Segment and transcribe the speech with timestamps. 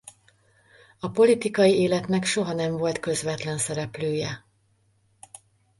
[0.99, 4.45] A politikai életnek soha nem volt közvetlen szereplője.